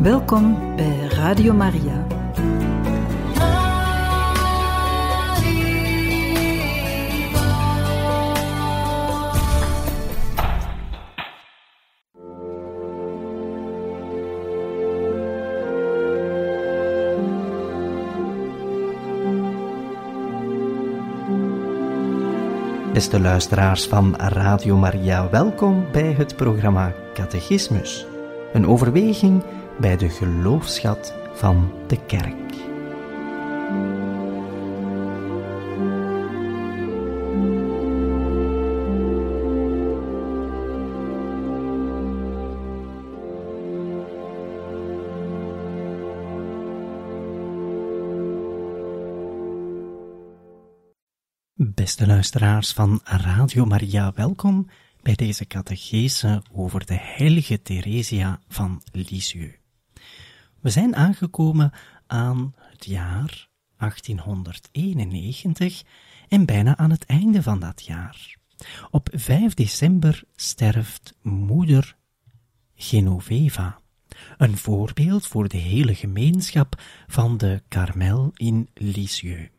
[0.00, 2.06] Welkom bij Radio Maria.
[22.92, 28.06] Beste luisteraars van Radio Maria, welkom bij het programma Catechismus.
[28.52, 29.42] Een overweging
[29.80, 32.38] bij de geloofschat van de kerk.
[51.54, 54.68] Beste luisteraars van Radio Maria, welkom
[55.02, 59.59] bij deze catechese over de heilige Theresia van Lisieux.
[60.60, 61.72] We zijn aangekomen
[62.06, 65.82] aan het jaar 1891
[66.28, 68.38] en bijna aan het einde van dat jaar.
[68.90, 71.96] Op 5 december sterft moeder
[72.74, 73.80] Genoveva,
[74.36, 79.50] een voorbeeld voor de hele gemeenschap van de Carmel in Lisieux.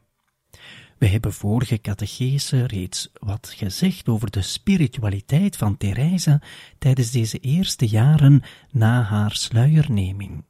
[0.98, 6.42] We hebben vorige catechese reeds wat gezegd over de spiritualiteit van Therese
[6.78, 8.42] tijdens deze eerste jaren
[8.72, 10.44] na haar sluierneming.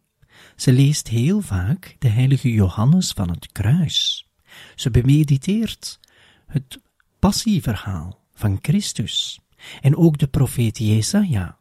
[0.61, 4.27] Ze leest heel vaak de heilige Johannes van het kruis.
[4.75, 5.99] Ze bemediteert
[6.47, 6.79] het
[7.19, 9.39] passieverhaal van Christus
[9.81, 11.57] en ook de profeet Jesaja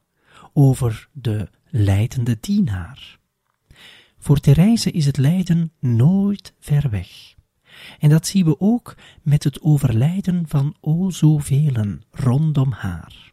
[0.53, 3.19] over de leidende dienaar.
[4.19, 7.35] Voor Therese is het lijden nooit ver weg.
[7.99, 13.33] En dat zien we ook met het overlijden van o zoveel rondom haar.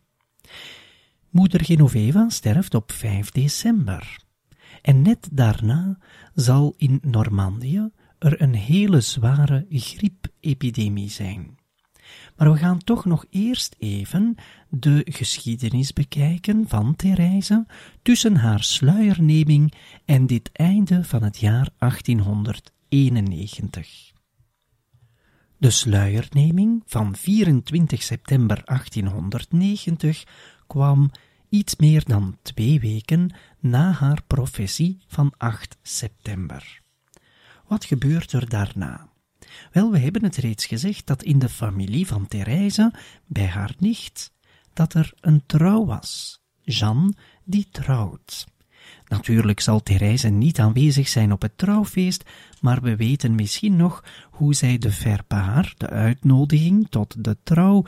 [1.29, 4.25] Moeder Genoveva sterft op 5 december.
[4.81, 5.97] En net daarna
[6.33, 11.57] zal in Normandië er een hele zware griepepidemie zijn.
[12.35, 14.35] Maar we gaan toch nog eerst even
[14.69, 17.65] de geschiedenis bekijken van Therese
[18.01, 19.73] tussen haar sluierneming
[20.05, 24.11] en dit einde van het jaar 1891.
[25.57, 30.23] De sluierneming van 24 september 1890
[30.67, 31.11] kwam
[31.49, 36.81] iets meer dan twee weken na haar professie van 8 september.
[37.67, 39.09] Wat gebeurt er daarna?
[39.71, 42.93] Wel, we hebben het reeds gezegd dat in de familie van Therese,
[43.25, 44.31] bij haar nicht,
[44.73, 46.41] dat er een trouw was.
[46.61, 47.13] Jeanne
[47.43, 48.45] die trouwt.
[49.07, 52.23] Natuurlijk zal Therese niet aanwezig zijn op het trouwfeest,
[52.61, 57.83] maar we weten misschien nog hoe zij de verpaar, de uitnodiging tot de trouw,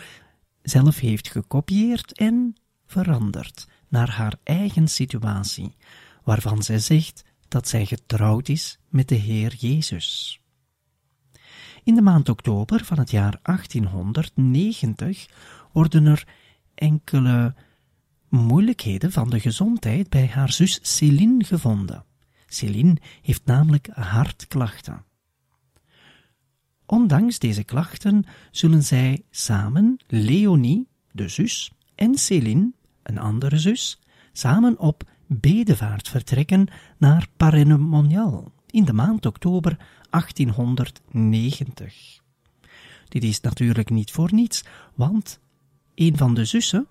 [0.61, 2.55] zelf heeft gekopieerd en
[2.89, 5.75] veranderd naar haar eigen situatie,
[6.23, 10.39] waarvan zij zegt dat zij getrouwd is met de Heer Jezus.
[11.83, 15.27] In de maand oktober van het jaar 1890
[15.71, 16.27] worden er
[16.75, 17.55] enkele
[18.29, 22.05] moeilijkheden van de gezondheid bij haar zus Céline gevonden.
[22.47, 25.05] Céline heeft namelijk hartklachten.
[26.85, 32.71] Ondanks deze klachten zullen zij samen, Leonie, de zus, en Céline,
[33.09, 33.99] een andere zus,
[34.31, 39.77] samen op bedevaart vertrekken naar Parennemonial in de maand oktober
[40.09, 42.19] 1890.
[43.07, 44.63] Dit is natuurlijk niet voor niets,
[44.95, 45.39] want
[45.95, 46.87] een van de zussen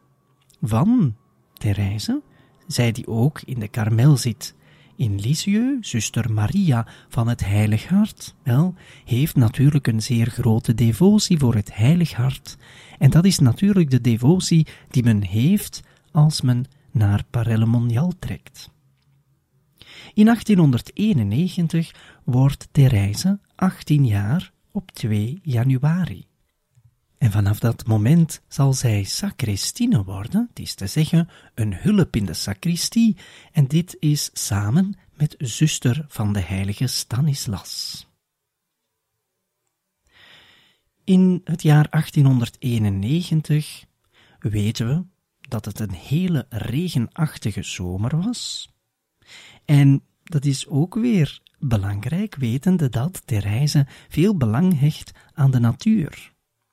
[0.62, 1.16] van
[1.52, 2.22] Therese,
[2.66, 4.56] zij die ook in de Karmel zit,
[4.96, 8.74] in Lisieux, zuster Maria van het Heilig Hart, wel,
[9.04, 12.56] heeft natuurlijk een zeer grote devotie voor het Heilig Hart.
[12.98, 15.82] En dat is natuurlijk de devotie die men heeft
[16.12, 18.70] als men naar Parellemonial trekt.
[20.14, 26.26] In 1891 wordt Therese 18 jaar op 2 januari.
[27.18, 32.24] En vanaf dat moment zal zij sacristine worden, het is te zeggen een hulp in
[32.24, 33.16] de sacristie,
[33.52, 38.06] en dit is samen met zuster van de heilige Stanislas.
[41.04, 43.84] In het jaar 1891
[44.38, 45.04] weten we
[45.48, 48.72] dat het een hele regenachtige zomer was.
[49.64, 56.32] En dat is ook weer belangrijk, wetende dat Therese veel belang hecht aan de natuur.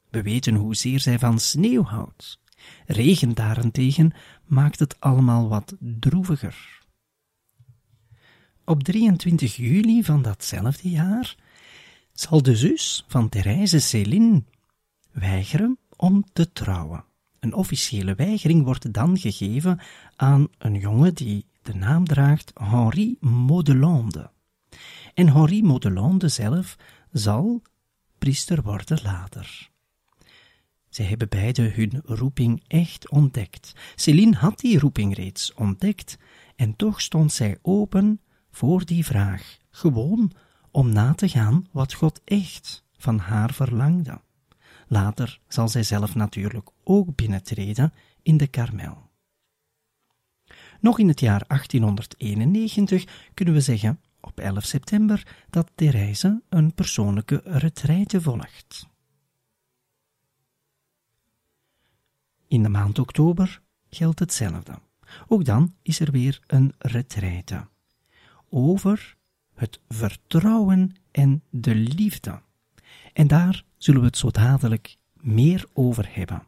[0.09, 2.39] We weten hoezeer zij van sneeuw houdt.
[2.85, 4.13] Regen daarentegen
[4.45, 6.83] maakt het allemaal wat droeviger.
[8.65, 11.35] Op 23 juli van datzelfde jaar
[12.13, 14.43] zal de zus van Therese Céline
[15.11, 17.05] weigeren om te trouwen.
[17.45, 19.79] Een officiële weigering wordt dan gegeven
[20.15, 24.31] aan een jongen die de naam draagt Henri Modelande.
[25.13, 26.77] En Henri Modelande zelf
[27.11, 27.61] zal
[28.17, 29.69] priester worden later.
[30.89, 33.73] Zij hebben beide hun roeping echt ontdekt.
[33.95, 36.17] Céline had die roeping reeds ontdekt
[36.55, 38.21] en toch stond zij open
[38.51, 40.31] voor die vraag, gewoon
[40.71, 44.21] om na te gaan wat God echt van haar verlangde.
[44.95, 49.09] Later zal zij zelf natuurlijk ook binnentreden in de Karmel.
[50.79, 57.41] Nog in het jaar 1891 kunnen we zeggen, op 11 september, dat Therese een persoonlijke
[57.43, 58.87] retraite volgt.
[62.47, 64.79] In de maand oktober geldt hetzelfde.
[65.27, 67.67] Ook dan is er weer een retraite.
[68.49, 69.17] Over
[69.53, 72.43] het vertrouwen en de liefde.
[73.15, 76.43] En daar zullen we het zo dadelijk meer over hebben.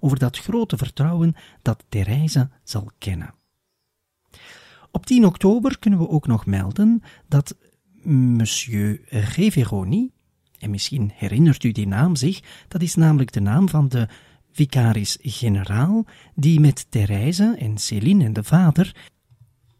[0.00, 3.34] Over dat grote vertrouwen dat Therese zal kennen.
[4.90, 7.56] Op 10 oktober kunnen we ook nog melden dat
[8.02, 10.10] Monsieur Reveroni,
[10.58, 14.08] en misschien herinnert u die naam zich, dat is namelijk de naam van de
[14.52, 19.08] vicaris-generaal die met Therese en Céline en de vader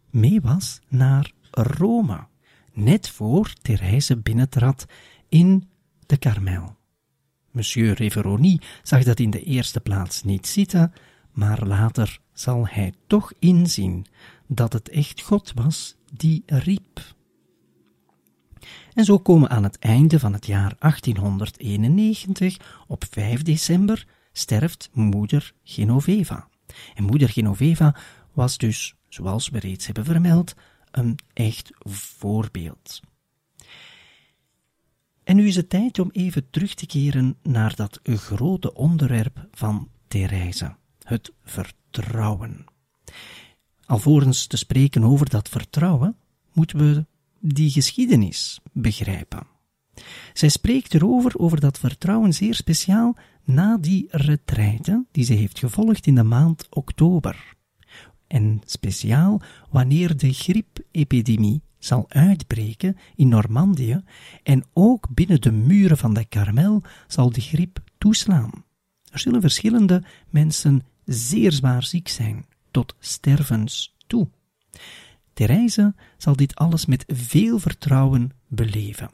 [0.09, 2.27] mee was naar Rome,
[2.73, 4.85] net voor Therese binnentrad
[5.29, 5.68] in
[6.09, 6.75] de Karmel.
[7.51, 10.93] Monsieur Reveroni zag dat in de eerste plaats niet zitten,
[11.31, 14.05] maar later zal hij toch inzien
[14.47, 17.15] dat het echt God was die riep.
[18.93, 22.57] En zo komen aan het einde van het jaar 1891,
[22.87, 26.47] op 5 december, sterft moeder Genoveva.
[26.95, 27.95] En moeder Genoveva
[28.33, 30.55] was dus, zoals we reeds hebben vermeld,
[30.91, 33.01] een echt voorbeeld.
[35.29, 39.89] En nu is het tijd om even terug te keren naar dat grote onderwerp van
[40.07, 42.65] Therese, het vertrouwen.
[43.85, 46.15] Alvorens te spreken over dat vertrouwen,
[46.53, 47.05] moeten we
[47.39, 49.47] die geschiedenis begrijpen.
[50.33, 56.07] Zij spreekt erover, over dat vertrouwen zeer speciaal, na die retraite die ze heeft gevolgd
[56.07, 57.53] in de maand oktober.
[58.27, 64.03] En speciaal wanneer de griepepidemie zal uitbreken in Normandië
[64.43, 68.63] en ook binnen de muren van de Karmel zal de griep toeslaan.
[69.11, 74.29] Er zullen verschillende mensen zeer zwaar ziek zijn, tot stervens toe.
[75.33, 79.11] Therese zal dit alles met veel vertrouwen beleven.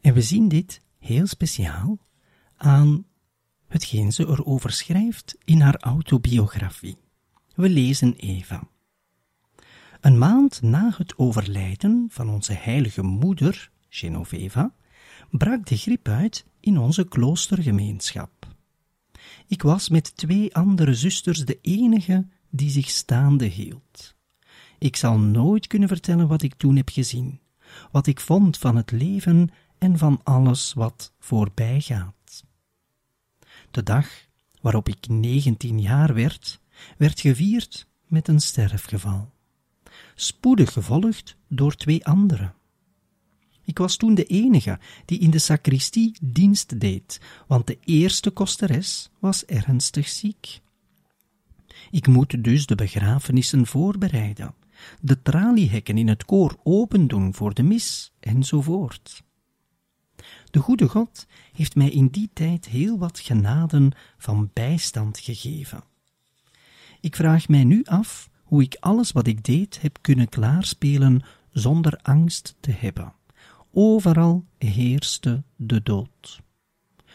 [0.00, 1.98] En we zien dit heel speciaal
[2.56, 3.04] aan
[3.68, 6.96] hetgeen ze erover schrijft in haar autobiografie.
[7.54, 8.68] We lezen even.
[10.04, 14.74] Een maand na het overlijden van onze heilige moeder, Genoveva,
[15.30, 18.30] brak de griep uit in onze kloostergemeenschap.
[19.46, 24.14] Ik was met twee andere zusters de enige die zich staande hield.
[24.78, 27.40] Ik zal nooit kunnen vertellen wat ik toen heb gezien,
[27.90, 32.44] wat ik vond van het leven en van alles wat voorbij gaat.
[33.70, 34.08] De dag
[34.60, 36.60] waarop ik negentien jaar werd,
[36.98, 39.33] werd gevierd met een sterfgeval,
[40.14, 42.54] spoedig gevolgd door twee anderen.
[43.64, 49.10] Ik was toen de enige die in de sacristie dienst deed, want de eerste kosteres
[49.18, 50.60] was ernstig ziek.
[51.90, 54.54] Ik moet dus de begrafenissen voorbereiden,
[55.00, 59.22] de traliehekken in het koor opendoen voor de mis, enzovoort.
[60.50, 65.84] De goede God heeft mij in die tijd heel wat genaden van bijstand gegeven.
[67.00, 71.98] Ik vraag mij nu af hoe ik alles wat ik deed heb kunnen klaarspelen zonder
[72.02, 73.12] angst te hebben.
[73.72, 76.40] Overal heerste de dood.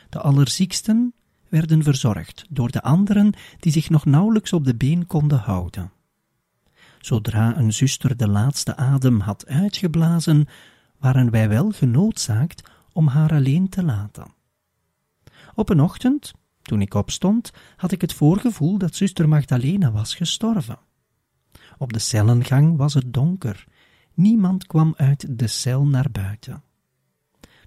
[0.09, 1.13] De allerzieksten
[1.49, 5.91] werden verzorgd door de anderen die zich nog nauwelijks op de been konden houden.
[6.99, 10.47] Zodra een zuster de laatste adem had uitgeblazen,
[10.97, 14.33] waren wij wel genoodzaakt om haar alleen te laten.
[15.55, 20.79] Op een ochtend, toen ik opstond, had ik het voorgevoel dat zuster Magdalena was gestorven.
[21.79, 23.65] Op de cellengang was het donker.
[24.13, 26.63] Niemand kwam uit de cel naar buiten.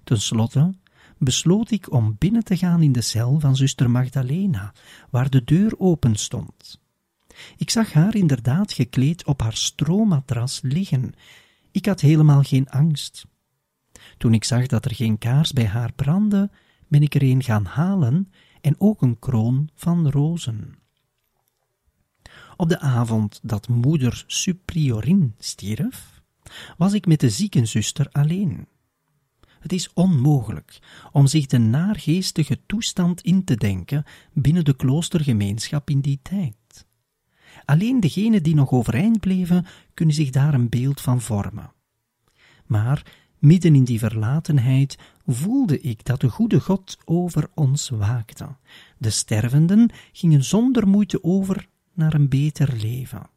[0.03, 0.73] Ten slotte
[1.17, 4.73] besloot ik om binnen te gaan in de cel van zuster Magdalena,
[5.09, 6.81] waar de deur open stond.
[7.57, 11.13] Ik zag haar inderdaad gekleed op haar stroomatras liggen.
[11.71, 13.25] Ik had helemaal geen angst.
[14.17, 16.51] Toen ik zag dat er geen kaars bij haar brandde,
[16.87, 20.82] ben ik er een gaan halen en ook een kroon van rozen.
[22.63, 26.21] Op de avond dat moeder Supriorin stierf,
[26.77, 28.67] was ik met de ziekenzuster alleen.
[29.59, 30.79] Het is onmogelijk
[31.11, 34.03] om zich de naargeestige toestand in te denken
[34.33, 36.87] binnen de kloostergemeenschap in die tijd.
[37.65, 41.73] Alleen degenen die nog overeind bleven, kunnen zich daar een beeld van vormen.
[42.65, 48.55] Maar midden in die verlatenheid voelde ik dat de goede God over ons waakte.
[48.97, 53.29] De stervenden gingen zonder moeite over naar een beter leven.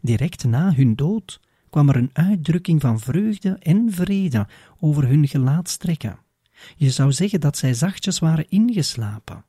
[0.00, 4.46] Direct na hun dood kwam er een uitdrukking van vreugde en vrede
[4.80, 6.18] over hun gelaatstrekken.
[6.76, 9.44] Je zou zeggen dat zij zachtjes waren ingeslapen.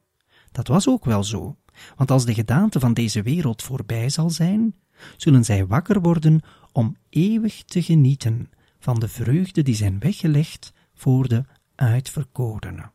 [0.51, 1.57] Dat was ook wel zo,
[1.95, 4.75] want als de gedaante van deze wereld voorbij zal zijn,
[5.17, 11.27] zullen zij wakker worden om eeuwig te genieten van de vreugde die zijn weggelegd voor
[11.27, 11.43] de
[11.75, 12.91] uitverkorenen.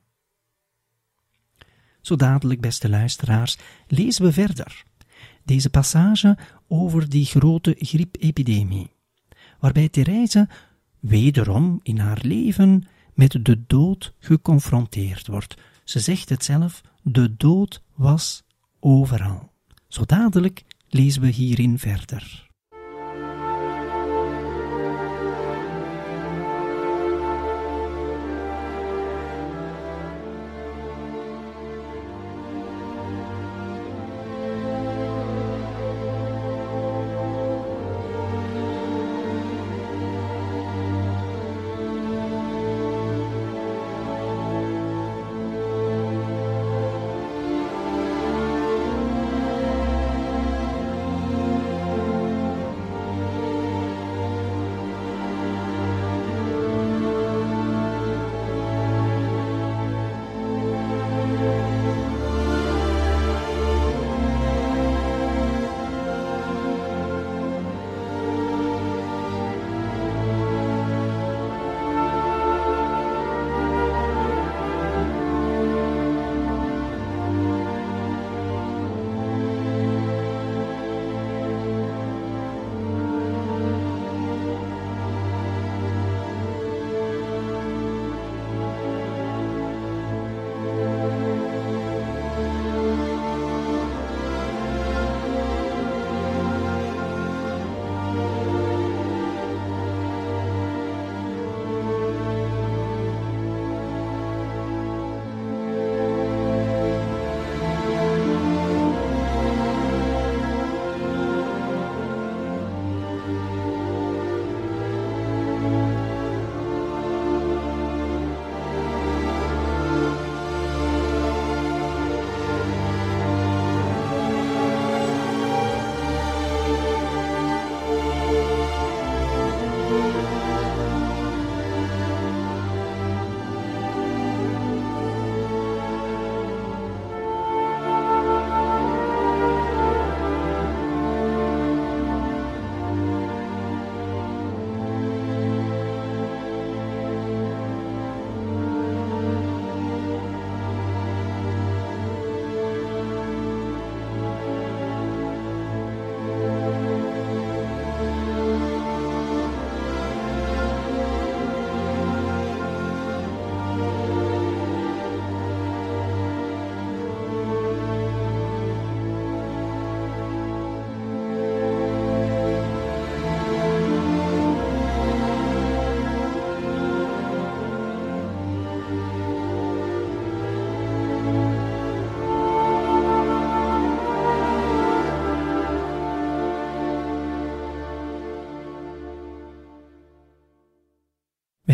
[2.01, 4.85] Zo dadelijk, beste luisteraars, lezen we verder
[5.45, 8.91] deze passage over die grote griepepidemie,
[9.59, 10.49] waarbij Therese
[11.01, 12.85] wederom in haar leven
[13.15, 15.55] met de dood geconfronteerd wordt.
[15.85, 18.43] Ze zegt het zelf, de dood was
[18.81, 19.53] overal.
[19.89, 22.53] Zo dadelijk lezen we hierin verder.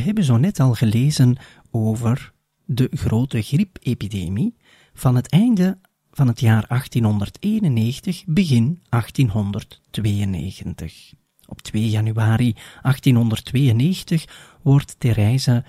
[0.00, 1.36] We hebben zo net al gelezen
[1.70, 2.32] over
[2.64, 4.56] de grote griepepidemie
[4.94, 5.78] van het einde
[6.10, 11.12] van het jaar 1891, begin 1892.
[11.46, 14.24] Op 2 januari 1892
[14.62, 15.64] wordt Therese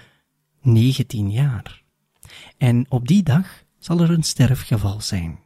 [0.62, 1.84] 19 jaar.
[2.58, 5.40] En op die dag zal er een sterfgeval zijn.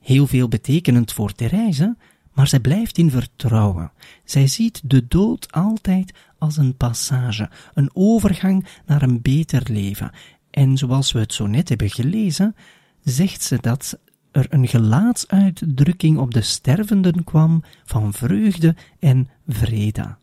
[0.00, 1.96] Heel veel betekenend voor Therese,
[2.34, 3.92] maar zij blijft in vertrouwen.
[4.24, 10.10] Zij ziet de dood altijd als een passage, een overgang naar een beter leven.
[10.50, 12.56] En zoals we het zo net hebben gelezen,
[13.02, 13.98] zegt ze dat
[14.30, 20.16] er een gelaatsuitdrukking op de stervenden kwam van vreugde en vrede.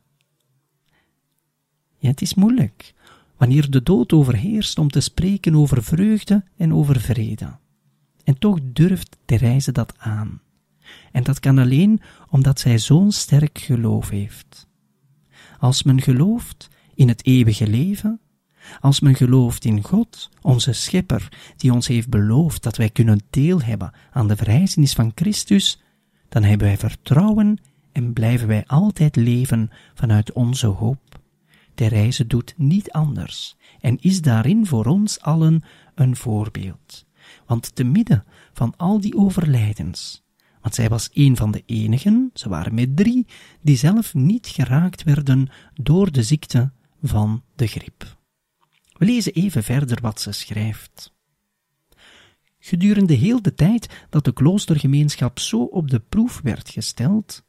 [1.97, 2.93] Ja, het is moeilijk
[3.41, 7.57] wanneer de dood overheerst om te spreken over vreugde en over vrede.
[8.23, 10.41] En toch durft Therese dat aan.
[11.11, 14.67] En dat kan alleen omdat zij zo'n sterk geloof heeft.
[15.59, 18.19] Als men gelooft in het eeuwige leven,
[18.79, 23.61] als men gelooft in God, onze Schepper, die ons heeft beloofd dat wij kunnen deel
[23.61, 25.81] hebben aan de verrijzenis van Christus,
[26.29, 31.19] dan hebben wij vertrouwen en blijven wij altijd leven vanuit onze hoop.
[31.75, 35.63] Therese doet niet anders en is daarin voor ons allen
[35.95, 37.05] een voorbeeld.
[37.45, 40.23] Want te midden van al die overlijdens,
[40.61, 43.27] want zij was een van de enigen, ze waren met drie,
[43.61, 48.17] die zelf niet geraakt werden door de ziekte van de griep.
[48.97, 51.13] We lezen even verder wat ze schrijft.
[52.59, 57.43] Gedurende heel de tijd dat de kloostergemeenschap zo op de proef werd gesteld,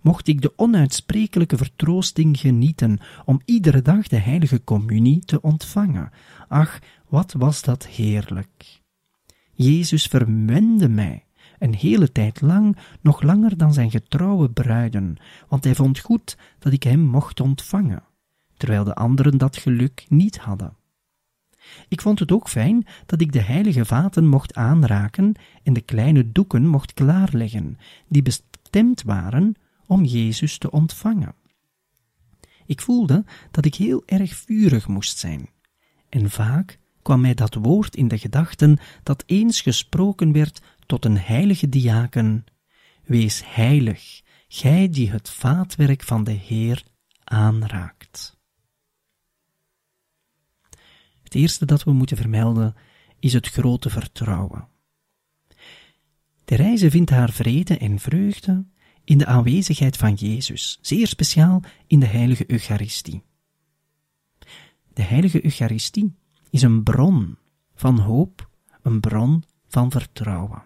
[0.00, 6.10] mocht ik de onuitsprekelijke vertroosting genieten om iedere dag de heilige communie te ontvangen.
[6.48, 8.80] Ach, wat was dat heerlijk!
[9.52, 11.25] Jezus verwende mij
[11.58, 15.16] een hele tijd lang, nog langer dan zijn getrouwe bruiden,
[15.48, 18.02] want hij vond goed dat ik hem mocht ontvangen,
[18.56, 20.76] terwijl de anderen dat geluk niet hadden.
[21.88, 26.32] Ik vond het ook fijn dat ik de heilige vaten mocht aanraken en de kleine
[26.32, 29.54] doeken mocht klaarleggen, die bestemd waren
[29.86, 31.34] om Jezus te ontvangen.
[32.66, 35.48] Ik voelde dat ik heel erg vurig moest zijn,
[36.08, 41.18] en vaak kwam mij dat woord in de gedachten dat eens gesproken werd tot een
[41.18, 42.44] heilige diaken:
[43.04, 46.84] Wees heilig, gij die het vaatwerk van de Heer
[47.24, 48.38] aanraakt.
[51.22, 52.74] Het eerste dat we moeten vermelden
[53.18, 54.68] is het grote vertrouwen.
[56.44, 58.66] De reize vindt haar vrede en vreugde
[59.04, 63.22] in de aanwezigheid van Jezus, zeer speciaal in de heilige Eucharistie.
[64.92, 66.16] De heilige Eucharistie
[66.50, 67.38] is een bron
[67.74, 68.50] van hoop,
[68.82, 70.65] een bron van vertrouwen.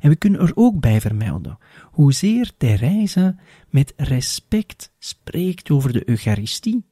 [0.00, 1.58] En we kunnen er ook bij vermelden
[1.90, 3.36] hoezeer Therese
[3.70, 6.84] met respect spreekt over de Eucharistie.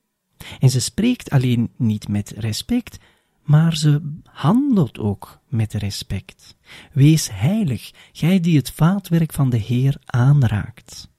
[0.58, 2.98] En ze spreekt alleen niet met respect,
[3.42, 6.56] maar ze handelt ook met respect.
[6.92, 11.10] Wees heilig, gij die het vaatwerk van de Heer aanraakt.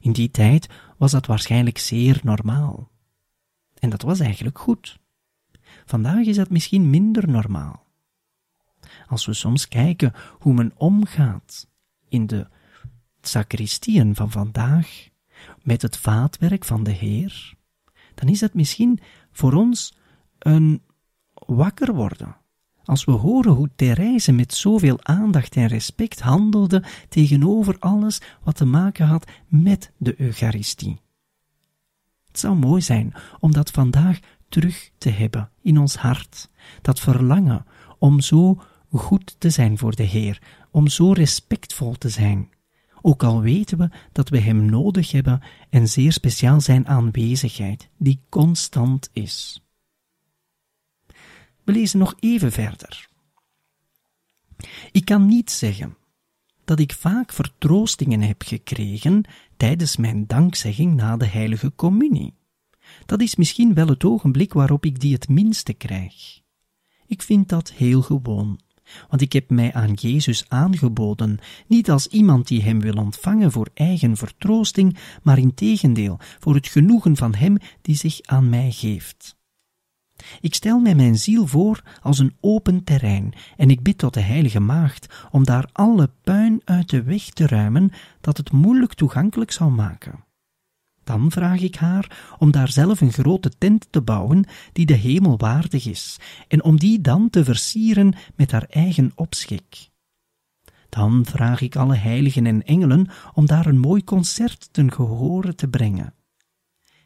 [0.00, 2.90] In die tijd was dat waarschijnlijk zeer normaal.
[3.78, 4.98] En dat was eigenlijk goed.
[5.84, 7.86] Vandaag is dat misschien minder normaal.
[9.08, 11.68] Als we soms kijken hoe men omgaat
[12.08, 12.46] in de
[13.20, 15.08] sacristieën van vandaag
[15.62, 17.54] met het vaatwerk van de Heer,
[18.14, 19.00] dan is dat misschien
[19.32, 19.96] voor ons
[20.38, 20.82] een
[21.34, 22.36] wakker worden.
[22.84, 28.64] Als we horen hoe Therese met zoveel aandacht en respect handelde tegenover alles wat te
[28.64, 31.00] maken had met de Eucharistie.
[32.26, 34.18] Het zou mooi zijn om dat vandaag
[34.48, 36.50] terug te hebben in ons hart,
[36.82, 37.66] dat verlangen
[37.98, 42.50] om zo goed te zijn voor de Heer, om zo respectvol te zijn,
[43.02, 48.20] ook al weten we dat we Hem nodig hebben en zeer speciaal zijn aanwezigheid, die
[48.28, 49.62] constant is.
[51.64, 53.08] We lezen nog even verder.
[54.92, 55.96] Ik kan niet zeggen
[56.64, 59.24] dat ik vaak vertroostingen heb gekregen
[59.56, 62.34] tijdens mijn dankzegging na de heilige communie.
[63.06, 66.40] Dat is misschien wel het ogenblik waarop ik die het minste krijg.
[67.06, 68.60] Ik vind dat heel gewoon,
[69.08, 73.68] want ik heb mij aan Jezus aangeboden, niet als iemand die hem wil ontvangen voor
[73.74, 79.36] eigen vertroosting, maar in tegendeel voor het genoegen van hem die zich aan mij geeft.
[80.40, 84.20] Ik stel mij mijn ziel voor als een open terrein en ik bid tot de
[84.20, 89.50] Heilige Maagd om daar alle puin uit de weg te ruimen dat het moeilijk toegankelijk
[89.52, 90.26] zou maken.
[91.08, 95.38] Dan vraag ik haar om daar zelf een grote tent te bouwen die de hemel
[95.38, 96.18] waardig is,
[96.48, 99.88] en om die dan te versieren met haar eigen opschik.
[100.88, 105.68] Dan vraag ik alle heiligen en engelen om daar een mooi concert ten gehore te
[105.68, 106.14] brengen.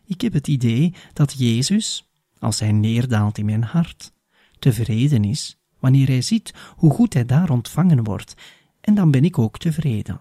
[0.05, 4.13] Ik heb het idee dat Jezus, als hij neerdaalt in mijn hart,
[4.59, 8.35] tevreden is wanneer hij ziet hoe goed hij daar ontvangen wordt,
[8.81, 10.21] en dan ben ik ook tevreden.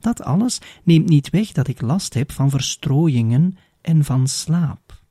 [0.00, 5.02] Dat alles neemt niet weg dat ik last heb van verstrooiingen en van slaap.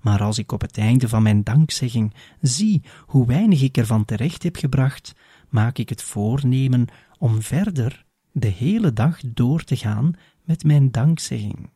[0.00, 4.42] Maar als ik op het einde van mijn dankzegging zie hoe weinig ik ervan terecht
[4.42, 5.14] heb gebracht,
[5.48, 6.86] maak ik het voornemen
[7.18, 10.12] om verder de hele dag door te gaan
[10.44, 11.70] met mijn dankzegging.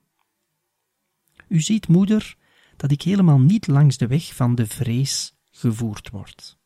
[1.49, 2.37] U ziet, moeder,
[2.77, 6.59] dat ik helemaal niet langs de weg van de vrees gevoerd word.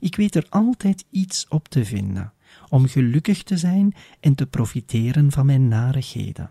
[0.00, 2.32] Ik weet er altijd iets op te vinden,
[2.68, 6.50] om gelukkig te zijn en te profiteren van mijn narigheden.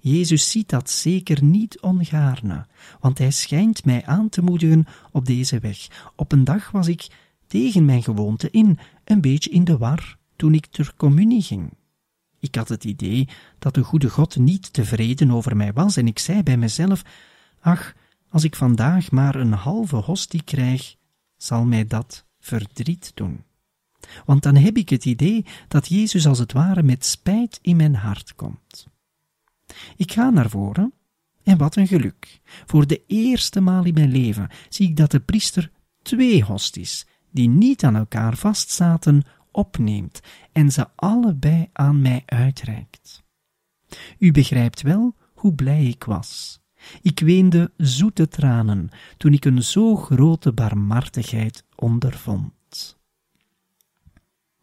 [0.00, 2.66] Jezus ziet dat zeker niet ongaarne,
[3.00, 6.10] want hij schijnt mij aan te moedigen op deze weg.
[6.16, 7.08] Op een dag was ik
[7.46, 11.72] tegen mijn gewoonte in, een beetje in de war, toen ik ter communie ging.
[12.38, 16.18] Ik had het idee dat de goede God niet tevreden over mij was en ik
[16.18, 17.02] zei bij mezelf,
[17.60, 17.94] ach,
[18.28, 20.96] als ik vandaag maar een halve hostie krijg,
[21.36, 23.44] zal mij dat verdriet doen.
[24.24, 27.94] Want dan heb ik het idee dat Jezus als het ware met spijt in mijn
[27.94, 28.86] hart komt.
[29.96, 30.92] Ik ga naar voren
[31.42, 32.40] en wat een geluk.
[32.66, 35.70] Voor de eerste maal in mijn leven zie ik dat de priester
[36.02, 40.20] twee hosties, die niet aan elkaar vastzaten, opneemt
[40.52, 43.22] en ze allebei aan mij uitreikt.
[44.18, 46.60] U begrijpt wel hoe blij ik was.
[47.02, 52.52] Ik weende zoete tranen toen ik een zo grote barmhartigheid ondervond.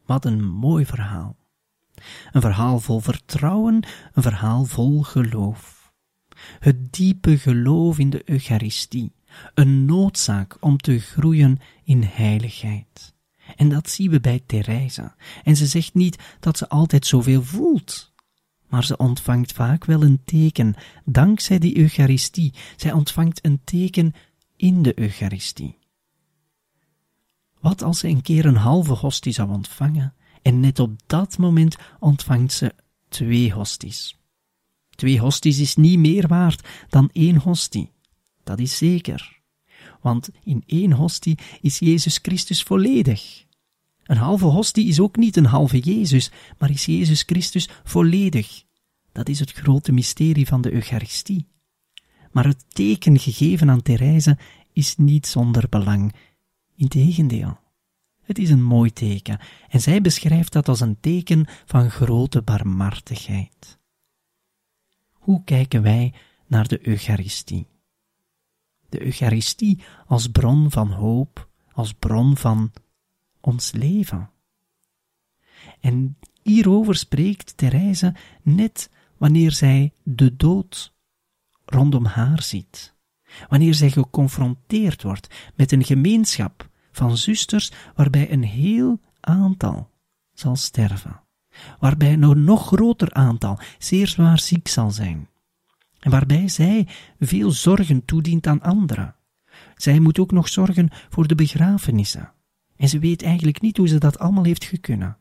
[0.08, 1.36] Wat een mooi verhaal.
[2.32, 5.91] Een verhaal vol vertrouwen, een verhaal vol geloof.
[6.60, 9.13] Het diepe geloof in de Eucharistie,
[9.54, 13.15] een noodzaak om te groeien in heiligheid.
[13.56, 15.15] En dat zien we bij Theresa.
[15.43, 18.13] En ze zegt niet dat ze altijd zoveel voelt,
[18.67, 22.54] maar ze ontvangt vaak wel een teken, dankzij die Eucharistie.
[22.76, 24.13] Zij ontvangt een teken
[24.56, 25.78] in de Eucharistie.
[27.60, 31.76] Wat als ze een keer een halve hostie zou ontvangen, en net op dat moment
[32.00, 32.76] ontvangt ze
[33.10, 34.17] twee hosties.
[34.89, 37.91] Twee hosties is niet meer waard dan één hostie.
[38.43, 39.41] Dat is zeker.
[40.02, 43.46] Want in één hostie is Jezus Christus volledig.
[44.04, 48.63] Een halve hostie is ook niet een halve Jezus, maar is Jezus Christus volledig.
[49.12, 51.48] Dat is het grote mysterie van de Eucharistie.
[52.32, 54.38] Maar het teken gegeven aan Therese
[54.74, 56.13] is niet zonder belang.
[56.78, 57.60] Integendeel.
[58.22, 63.80] Het is een mooi teken, en zij beschrijft dat als een teken van grote barmhartigheid.
[65.12, 66.13] Hoe kijken wij
[66.48, 67.68] naar de Eucharistie?
[68.90, 72.72] De Eucharistie als bron van hoop, als bron van
[73.42, 74.30] ons leven.
[75.80, 80.94] En hierover spreekt Therese net wanneer zij de dood
[81.66, 82.96] rondom haar ziet,
[83.50, 86.66] wanneer zij geconfronteerd wordt met een gemeenschap
[86.97, 89.89] van zusters waarbij een heel aantal
[90.33, 91.21] zal sterven,
[91.79, 95.29] waarbij een nog groter aantal zeer zwaar ziek zal zijn,
[95.99, 96.88] en waarbij zij
[97.19, 99.15] veel zorgen toedient aan anderen.
[99.75, 102.31] Zij moet ook nog zorgen voor de begrafenissen,
[102.75, 105.17] en ze weet eigenlijk niet hoe ze dat allemaal heeft gekunnen.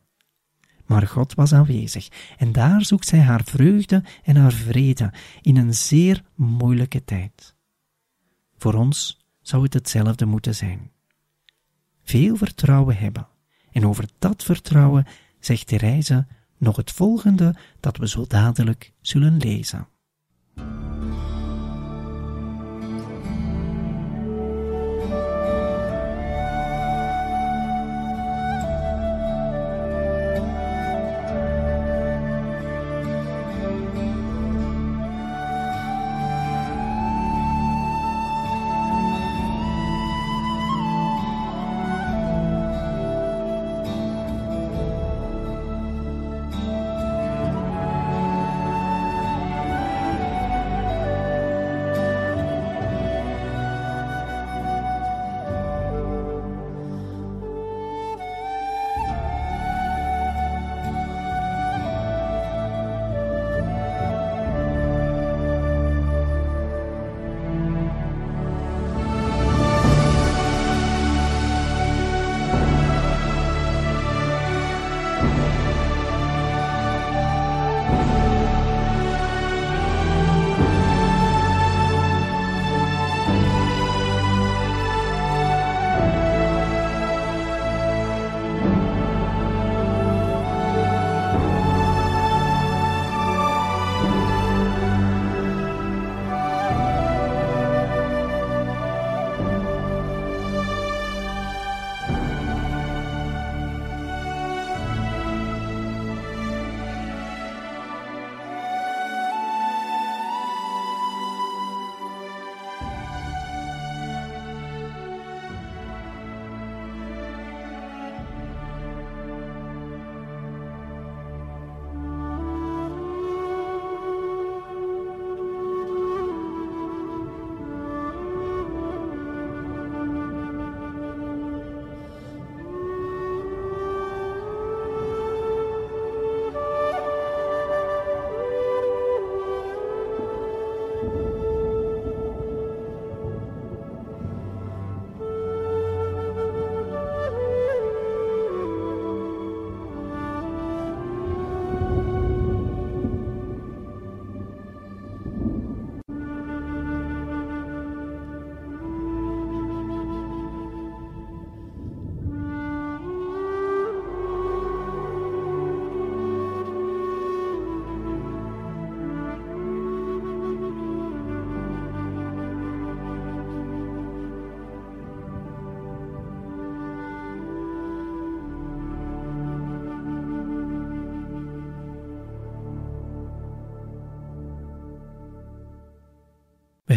[0.86, 5.12] Maar God was aanwezig, en daar zoekt zij haar vreugde en haar vrede
[5.42, 7.54] in een zeer moeilijke tijd.
[8.56, 10.94] Voor ons zou het hetzelfde moeten zijn
[12.06, 13.28] veel vertrouwen hebben.
[13.72, 15.06] En over dat vertrouwen
[15.40, 16.26] zegt Therese
[16.58, 19.88] nog het volgende dat we zo dadelijk zullen lezen.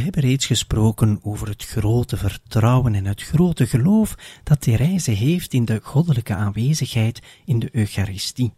[0.10, 5.66] Hebben reeds gesproken over het grote vertrouwen en het grote geloof dat Therese heeft in
[5.66, 8.54] de goddelijke aanwezigheid in de Eucharistie.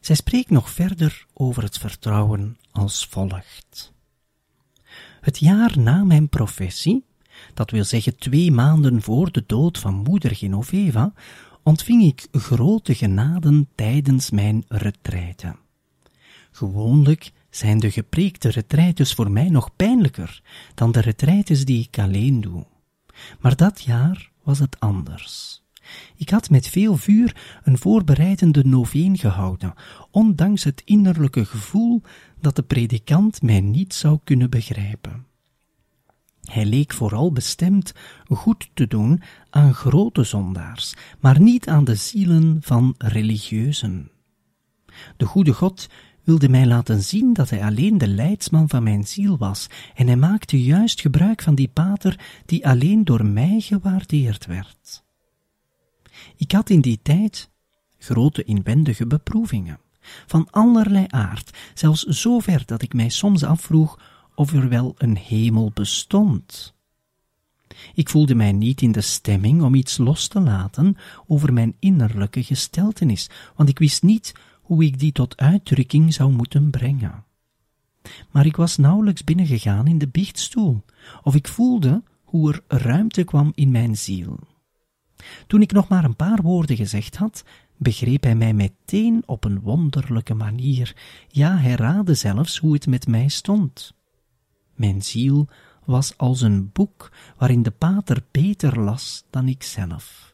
[0.00, 3.92] Zij spreekt nog verder over het vertrouwen als volgt.
[5.20, 7.04] Het jaar na mijn professie,
[7.54, 11.12] dat wil zeggen twee maanden voor de dood van moeder Genoveva,
[11.62, 15.56] ontving ik grote genaden tijdens mijn retraite.
[16.50, 20.42] Gewoonlijk zijn de gepreekte retraites voor mij nog pijnlijker
[20.74, 22.66] dan de retraites die ik alleen doe.
[23.40, 25.62] Maar dat jaar was het anders.
[26.16, 29.74] Ik had met veel vuur een voorbereidende noveen gehouden,
[30.10, 32.02] ondanks het innerlijke gevoel
[32.40, 35.26] dat de predikant mij niet zou kunnen begrijpen.
[36.42, 37.92] Hij leek vooral bestemd
[38.28, 44.10] goed te doen aan grote zondaars, maar niet aan de zielen van religieuzen.
[45.16, 45.88] De goede God
[46.24, 50.16] wilde mij laten zien dat hij alleen de leidsman van mijn ziel was, en hij
[50.16, 55.04] maakte juist gebruik van die pater die alleen door mij gewaardeerd werd.
[56.36, 57.50] Ik had in die tijd
[57.98, 59.80] grote inwendige beproevingen,
[60.26, 64.00] van allerlei aard, zelfs zo ver dat ik mij soms afvroeg
[64.34, 66.74] of er wel een hemel bestond.
[67.94, 72.42] Ik voelde mij niet in de stemming om iets los te laten over mijn innerlijke
[72.42, 74.32] gesteltenis, want ik wist niet
[74.62, 77.24] hoe ik die tot uitdrukking zou moeten brengen.
[78.30, 80.84] Maar ik was nauwelijks binnengegaan in de biechtstoel,
[81.22, 84.38] of ik voelde hoe er ruimte kwam in mijn ziel.
[85.46, 87.44] Toen ik nog maar een paar woorden gezegd had,
[87.76, 90.96] begreep hij mij meteen op een wonderlijke manier,
[91.28, 93.94] ja, hij raadde zelfs hoe het met mij stond.
[94.74, 95.48] Mijn ziel
[95.84, 100.31] was als een boek waarin de pater beter las dan ikzelf.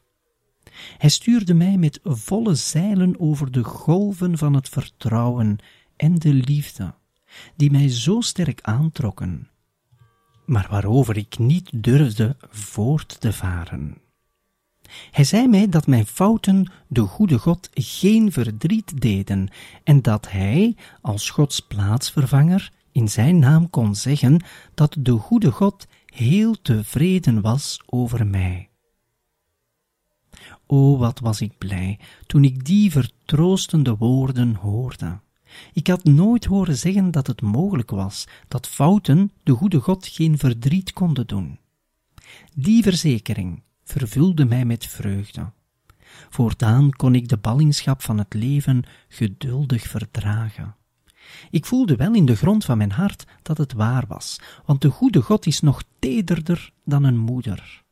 [0.97, 5.57] Hij stuurde mij met volle zeilen over de golven van het vertrouwen
[5.95, 6.93] en de liefde,
[7.55, 9.49] die mij zo sterk aantrokken,
[10.45, 13.97] maar waarover ik niet durfde voort te varen.
[15.11, 19.49] Hij zei mij dat mijn fouten de goede God geen verdriet deden
[19.83, 25.87] en dat hij, als Gods plaatsvervanger, in zijn naam kon zeggen dat de goede God
[26.05, 28.68] heel tevreden was over mij.
[30.71, 35.19] O, wat was ik blij toen ik die vertroostende woorden hoorde.
[35.73, 40.37] Ik had nooit horen zeggen dat het mogelijk was dat fouten de goede God geen
[40.37, 41.59] verdriet konden doen.
[42.55, 45.51] Die verzekering vervulde mij met vreugde.
[46.29, 50.75] Voortaan kon ik de ballingschap van het leven geduldig verdragen.
[51.49, 54.89] Ik voelde wel in de grond van mijn hart dat het waar was, want de
[54.89, 57.83] goede God is nog tederder dan een moeder.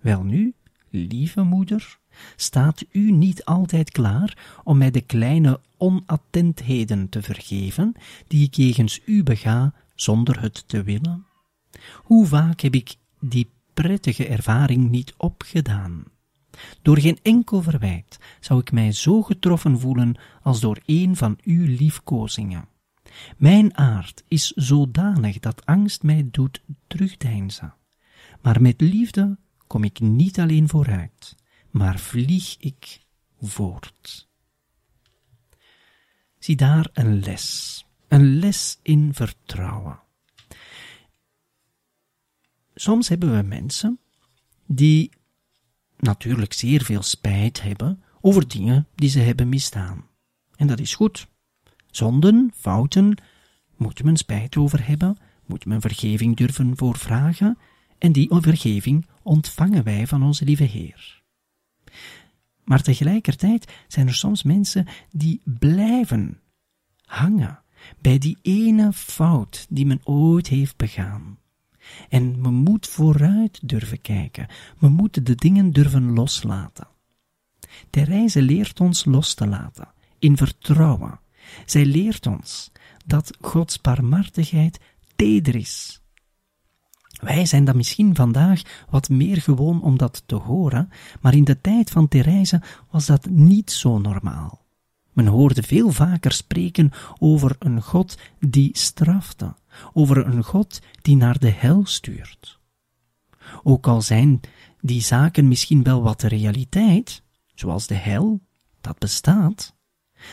[0.00, 0.54] Welnu,
[0.90, 1.98] lieve moeder,
[2.36, 7.94] staat u niet altijd klaar om mij de kleine onattentheden te vergeven
[8.26, 11.26] die ik jegens u bega zonder het te willen?
[11.94, 16.04] Hoe vaak heb ik die prettige ervaring niet opgedaan?
[16.82, 21.66] Door geen enkel verwijt zou ik mij zo getroffen voelen als door een van uw
[21.66, 22.68] liefkozingen.
[23.36, 27.74] Mijn aard is zodanig dat angst mij doet terugdeinzen.
[28.42, 31.36] Maar met liefde kom ik niet alleen vooruit,
[31.74, 33.00] maar vlieg ik
[33.40, 34.28] voort.
[36.38, 40.00] Zie daar een les, een les in vertrouwen.
[42.74, 43.98] Soms hebben we mensen
[44.66, 45.10] die
[45.96, 50.06] natuurlijk zeer veel spijt hebben over dingen die ze hebben misdaan.
[50.56, 51.28] En dat is goed.
[51.90, 53.22] Zonden, fouten,
[53.76, 57.58] moet men spijt over hebben, moet men vergeving durven voor vragen,
[57.98, 61.23] en die vergeving ontvangen wij van onze lieve Heer.
[62.64, 66.40] Maar tegelijkertijd zijn er soms mensen die blijven
[67.04, 67.62] hangen
[68.00, 71.38] bij die ene fout die men ooit heeft begaan.
[72.08, 74.46] En men moet vooruit durven kijken,
[74.78, 76.88] men moet de dingen durven loslaten.
[77.90, 81.20] Therese leert ons los te laten, in vertrouwen,
[81.66, 82.72] zij leert ons
[83.06, 84.80] dat Gods barmhartigheid
[85.16, 86.02] teder is.
[87.24, 91.60] Wij zijn dan misschien vandaag wat meer gewoon om dat te horen, maar in de
[91.60, 94.62] tijd van Therese was dat niet zo normaal.
[95.12, 99.54] Men hoorde veel vaker spreken over een God die strafte,
[99.92, 102.58] over een God die naar de hel stuurt.
[103.62, 104.40] Ook al zijn
[104.80, 107.22] die zaken misschien wel wat de realiteit,
[107.54, 108.40] zoals de hel,
[108.80, 109.74] dat bestaat,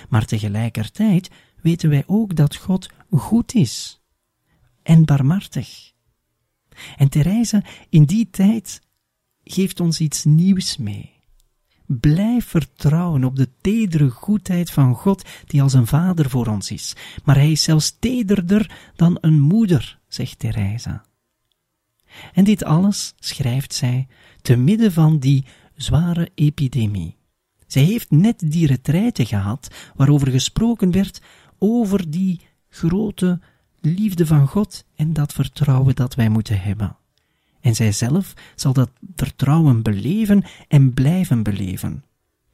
[0.10, 1.30] maar tegelijkertijd
[1.62, 4.02] weten wij ook dat God goed is
[4.84, 5.91] en barmhartig.
[6.98, 8.82] En Therese in die tijd
[9.44, 11.12] geeft ons iets nieuws mee.
[11.86, 16.96] Blijf vertrouwen op de tedere goedheid van God die als een vader voor ons is,
[17.24, 21.06] maar hij is zelfs tederder dan een moeder zegt Theresa.
[22.34, 24.08] En dit alles schrijft zij
[24.42, 27.18] te midden van die zware epidemie.
[27.68, 31.22] Zij heeft net die retraite gehad waarover gesproken werd
[31.58, 33.40] over die grote
[33.82, 36.96] liefde van God en dat vertrouwen dat wij moeten hebben.
[37.62, 42.04] En zij zelf zal dat vertrouwen beleven en blijven beleven,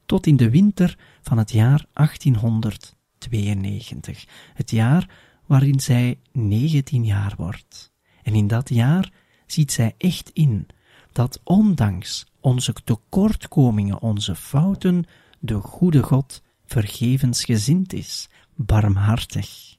[0.06, 5.08] tot in de winter van het jaar 1892, het jaar
[5.46, 7.92] waarin zij 19 jaar wordt.
[8.22, 9.12] En in dat jaar
[9.46, 10.66] ziet zij echt in
[11.12, 15.04] dat ondanks onze tekortkomingen, onze fouten,
[15.38, 19.77] de goede God vergevensgezind is, barmhartig.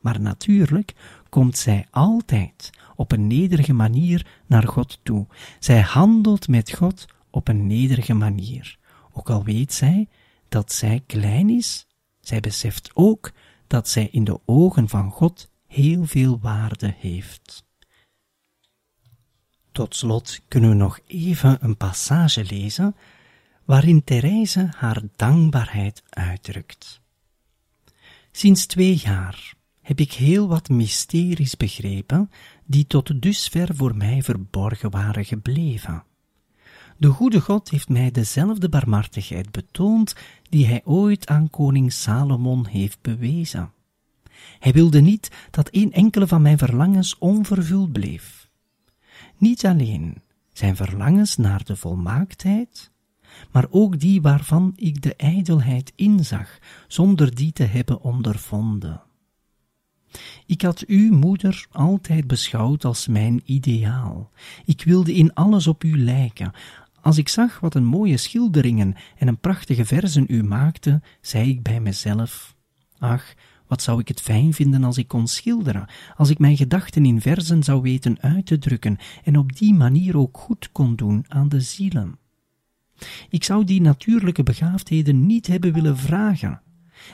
[0.00, 0.94] Maar natuurlijk
[1.28, 5.26] komt zij altijd op een nederige manier naar God toe.
[5.58, 8.78] Zij handelt met God op een nederige manier.
[9.12, 10.08] Ook al weet zij
[10.48, 11.86] dat zij klein is,
[12.20, 13.32] zij beseft ook
[13.66, 17.64] dat zij in de ogen van God heel veel waarde heeft.
[19.72, 22.96] Tot slot kunnen we nog even een passage lezen
[23.64, 27.00] waarin Therese haar dankbaarheid uitdrukt.
[28.30, 29.54] Sinds twee jaar
[29.90, 32.30] heb ik heel wat mysteries begrepen
[32.64, 36.04] die tot dusver voor mij verborgen waren gebleven.
[36.96, 40.14] De goede God heeft mij dezelfde barmhartigheid betoond
[40.48, 43.72] die hij ooit aan koning Salomon heeft bewezen.
[44.58, 48.48] Hij wilde niet dat een enkele van mijn verlangens onvervuld bleef.
[49.38, 50.22] Niet alleen
[50.52, 52.90] zijn verlangens naar de volmaaktheid,
[53.52, 59.08] maar ook die waarvan ik de ijdelheid inzag, zonder die te hebben ondervonden.
[60.46, 64.30] Ik had u, moeder, altijd beschouwd als mijn ideaal.
[64.64, 66.52] Ik wilde in alles op u lijken.
[67.00, 71.62] Als ik zag wat een mooie schilderingen en een prachtige verzen u maakte, zei ik
[71.62, 72.54] bij mezelf:
[72.98, 73.34] Ach,
[73.66, 77.20] wat zou ik het fijn vinden als ik kon schilderen, als ik mijn gedachten in
[77.20, 81.48] verzen zou weten uit te drukken en op die manier ook goed kon doen aan
[81.48, 82.18] de zielen.
[83.28, 86.62] Ik zou die natuurlijke begaafdheden niet hebben willen vragen,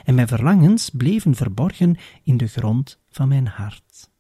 [0.05, 4.11] en mijn verlangens bleven verborgen in de grond van mijn hart.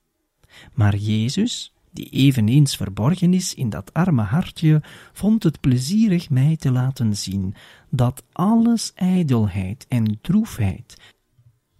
[0.74, 6.70] Maar Jezus, die eveneens verborgen is in dat arme hartje, vond het plezierig mij te
[6.70, 7.54] laten zien
[7.90, 11.14] dat alles ijdelheid en droefheid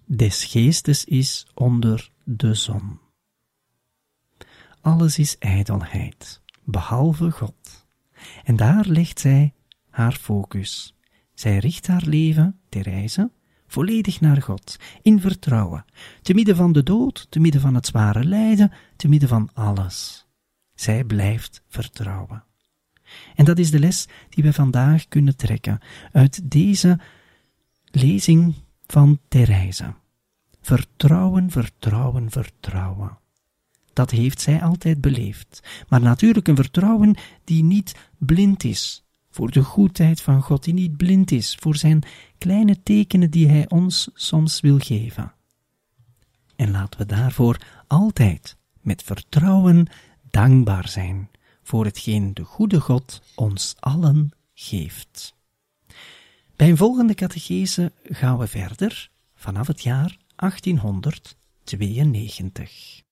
[0.05, 2.99] des geestes is onder de zon.
[4.81, 7.87] Alles is ijdelheid, behalve God.
[8.45, 9.55] En daar legt zij
[9.91, 10.95] haar focus.
[11.35, 13.31] Zij richt haar leven, Therese,
[13.67, 15.85] volledig naar God, in vertrouwen,
[16.23, 20.27] te midden van de dood, te midden van het zware lijden, te midden van alles.
[20.75, 22.45] Zij blijft vertrouwen.
[23.35, 25.81] En dat is de les die we vandaag kunnen trekken
[26.13, 26.99] uit deze
[27.85, 28.55] lezing
[28.87, 29.95] van Therese.
[30.61, 33.19] Vertrouwen, vertrouwen, vertrouwen.
[33.93, 39.06] Dat heeft zij altijd beleefd, maar natuurlijk een vertrouwen die niet blind is,
[39.37, 42.03] voor de goedheid van God die niet blind is voor zijn
[42.39, 45.33] kleine tekenen die Hij ons soms wil geven.
[46.57, 49.87] En laten we daarvoor altijd met vertrouwen
[50.31, 51.31] dankbaar zijn
[51.63, 55.35] voor hetgeen de goede God ons allen geeft.
[56.57, 63.06] Bij een volgende catechese gaan we verder vanaf het jaar 1892.